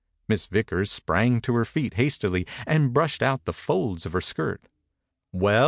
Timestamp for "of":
4.07-4.13